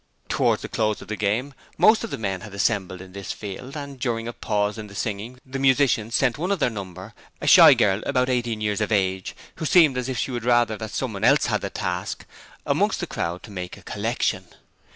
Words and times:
Towards 0.29 0.63
the 0.63 0.67
close 0.67 0.99
of 1.03 1.09
the 1.09 1.15
game 1.15 1.53
most 1.77 2.03
of 2.03 2.09
the 2.09 2.17
men 2.17 2.41
had 2.41 2.55
assembled 2.55 3.01
in 3.01 3.11
this 3.11 3.31
field, 3.31 3.77
and 3.77 3.99
during 3.99 4.27
a 4.27 4.33
pause 4.33 4.79
in 4.79 4.87
the 4.87 4.95
singing 4.95 5.37
the 5.45 5.59
musicians 5.59 6.15
sent 6.15 6.39
one 6.39 6.51
of 6.51 6.57
their 6.57 6.71
number, 6.71 7.13
a 7.39 7.45
shy 7.45 7.75
girl 7.75 8.01
about 8.07 8.27
eighteen 8.27 8.61
years 8.61 8.81
of 8.81 8.91
age 8.91 9.35
who 9.57 9.65
seemed 9.67 9.99
as 9.99 10.09
if 10.09 10.17
she 10.17 10.31
would 10.31 10.43
rather 10.43 10.75
that 10.75 10.89
someone 10.89 11.23
else 11.23 11.45
had 11.45 11.61
the 11.61 11.69
task 11.69 12.25
amongst 12.65 12.99
the 12.99 13.05
crowd 13.05 13.43
to 13.43 13.51
make 13.51 13.77
a 13.77 13.83
collection. 13.83 14.45